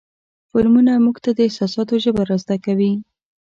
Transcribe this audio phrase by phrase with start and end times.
[0.51, 2.93] فلمونه موږ ته د احساساتو ژبه را زده کوي.